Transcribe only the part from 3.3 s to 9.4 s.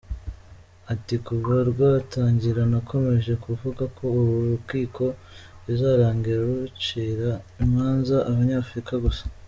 kuvuga ko uru rukiko bizarangira rucira imanza Abanyafurika gusa.